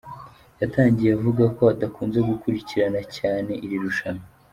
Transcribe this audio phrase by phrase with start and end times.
[0.61, 4.25] Yatangiye avuga ko adakunze gukurikirana cyane iri rushanwa.